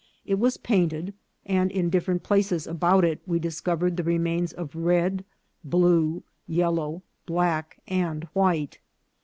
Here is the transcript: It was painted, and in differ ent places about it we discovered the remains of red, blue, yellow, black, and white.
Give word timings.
It 0.25 0.39
was 0.39 0.57
painted, 0.57 1.13
and 1.45 1.69
in 1.69 1.91
differ 1.91 2.09
ent 2.13 2.23
places 2.23 2.65
about 2.65 3.05
it 3.05 3.21
we 3.27 3.37
discovered 3.37 3.97
the 3.97 4.03
remains 4.03 4.51
of 4.51 4.75
red, 4.75 5.23
blue, 5.63 6.23
yellow, 6.47 7.03
black, 7.27 7.77
and 7.87 8.23
white. 8.33 8.79